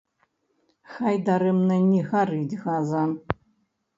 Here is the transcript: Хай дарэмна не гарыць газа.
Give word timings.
Хай 0.93 1.19
дарэмна 1.27 1.77
не 1.91 2.01
гарыць 2.11 2.59
газа. 2.65 3.03